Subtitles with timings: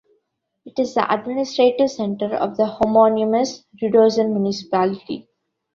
[0.65, 5.29] It is the administrative centre of the homonymous Rudozem Municipality.